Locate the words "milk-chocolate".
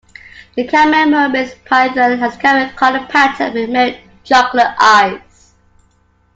3.69-4.73